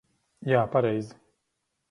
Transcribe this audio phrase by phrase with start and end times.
[0.51, 1.15] Jā, pareizi.